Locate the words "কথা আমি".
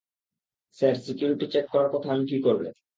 1.93-2.25